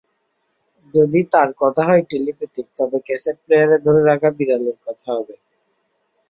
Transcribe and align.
যদি 0.91 1.19
তার 1.33 1.49
কথা 1.61 1.81
হয় 1.85 2.03
টেলিপ্যাথিক, 2.09 2.67
তবে 2.77 2.97
ক্যাসেট 3.07 3.37
প্লেয়ারে 3.43 3.77
ধরে 3.85 4.01
রাখা 4.03 4.29
বিড়ালের 4.37 4.77
কথা 4.85 5.07
হবে। 5.15 5.35